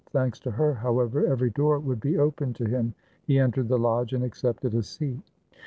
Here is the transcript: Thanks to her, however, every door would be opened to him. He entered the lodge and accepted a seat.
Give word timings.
Thanks 0.09 0.39
to 0.39 0.49
her, 0.49 0.73
however, 0.73 1.27
every 1.27 1.51
door 1.51 1.77
would 1.77 1.99
be 1.99 2.17
opened 2.17 2.55
to 2.55 2.65
him. 2.67 2.95
He 3.21 3.37
entered 3.37 3.67
the 3.67 3.77
lodge 3.77 4.13
and 4.13 4.23
accepted 4.23 4.73
a 4.73 4.81
seat. 4.81 5.21